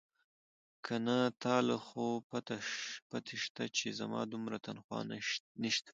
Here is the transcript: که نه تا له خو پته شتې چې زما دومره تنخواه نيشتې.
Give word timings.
که 0.85 0.95
نه 1.05 1.19
تا 1.41 1.55
له 1.67 1.77
خو 1.85 2.05
پته 3.09 3.35
شتې 3.43 3.65
چې 3.77 3.87
زما 3.99 4.19
دومره 4.33 4.57
تنخواه 4.65 5.03
نيشتې. 5.61 5.89